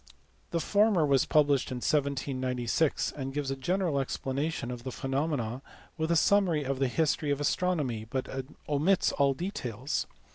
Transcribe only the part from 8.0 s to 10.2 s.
but omits all details.